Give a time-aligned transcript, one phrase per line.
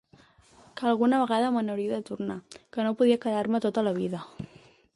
[0.77, 2.39] Que alguna vegada me n'hauria de tornar,
[2.73, 4.23] que no podria quedar-me tota la vida.